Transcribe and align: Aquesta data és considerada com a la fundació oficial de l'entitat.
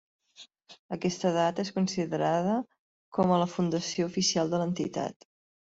Aquesta 0.97 1.31
data 1.35 1.65
és 1.67 1.71
considerada 1.75 2.57
com 3.19 3.35
a 3.37 3.41
la 3.45 3.49
fundació 3.55 4.11
oficial 4.15 4.55
de 4.57 4.63
l'entitat. 4.65 5.33